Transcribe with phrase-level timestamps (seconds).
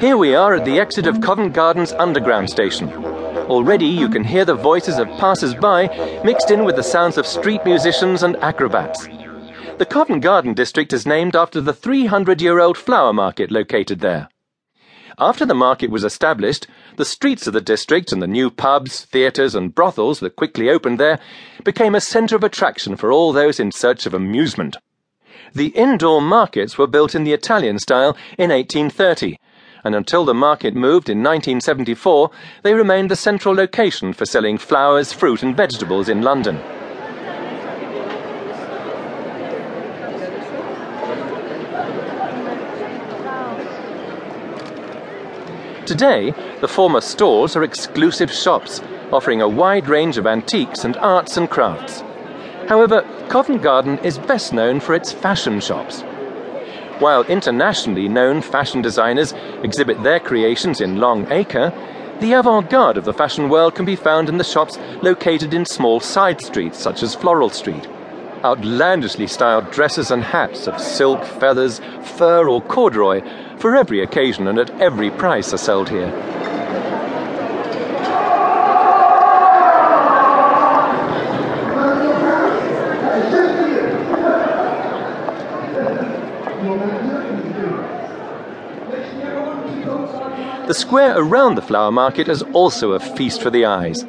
[0.00, 2.90] Here we are at the exit of Covent Garden's underground station.
[2.92, 5.88] Already you can hear the voices of passers by
[6.24, 9.06] mixed in with the sounds of street musicians and acrobats.
[9.78, 14.28] The Covent Garden district is named after the 300 year old flower market located there.
[15.18, 19.54] After the market was established, the streets of the district and the new pubs, theatres,
[19.54, 21.20] and brothels that quickly opened there
[21.62, 24.76] became a centre of attraction for all those in search of amusement.
[25.54, 29.38] The indoor markets were built in the Italian style in 1830
[29.84, 32.30] and until the market moved in 1974,
[32.62, 36.58] they remained the central location for selling flowers, fruit, and vegetables in London.
[45.86, 46.30] Today,
[46.62, 48.80] the former stores are exclusive shops,
[49.12, 52.02] offering a wide range of antiques and arts and crafts.
[52.68, 56.00] However, Covent Garden is best known for its fashion shops.
[57.00, 61.70] While internationally known fashion designers exhibit their creations in Long Acre,
[62.20, 65.66] the avant garde of the fashion world can be found in the shops located in
[65.66, 67.86] small side streets such as Floral Street.
[68.42, 71.82] Outlandishly styled dresses and hats of silk, feathers,
[72.16, 73.20] fur, or corduroy
[73.58, 76.10] for every occasion and at every price are sold here.
[90.66, 94.04] The square around the flower market is also a feast for the eyes.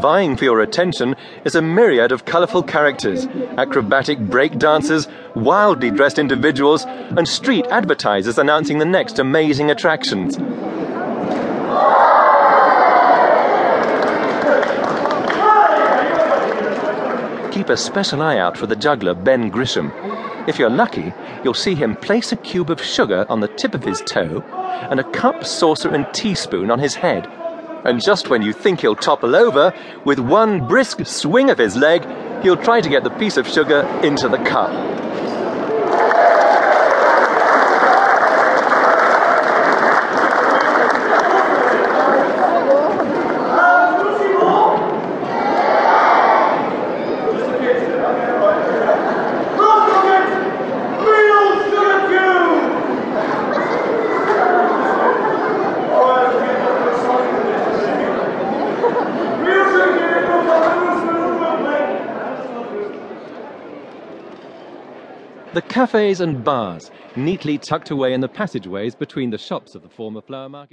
[0.00, 1.14] Vying for your attention
[1.44, 8.36] is a myriad of colourful characters, acrobatic break dancers, wildly dressed individuals, and street advertisers
[8.36, 10.36] announcing the next amazing attractions.
[17.54, 19.92] Keep a special eye out for the juggler Ben Grisham.
[20.48, 21.14] If you're lucky,
[21.44, 24.42] you'll see him place a cube of sugar on the tip of his toe
[24.90, 27.30] and a cup, saucer, and teaspoon on his head.
[27.84, 29.74] And just when you think he'll topple over,
[30.04, 32.02] with one brisk swing of his leg,
[32.42, 35.03] he'll try to get the piece of sugar into the cup.
[65.54, 69.88] The cafes and bars, neatly tucked away in the passageways between the shops of the
[69.88, 70.72] former flower market.